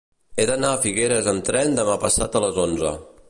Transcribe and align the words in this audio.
He 0.37 0.45
d'anar 0.49 0.71
a 0.77 0.79
Figueres 0.85 1.29
amb 1.35 1.45
tren 1.51 1.77
demà 1.81 1.99
passat 2.07 2.39
a 2.41 2.47
les 2.47 2.59
onze. 2.67 2.99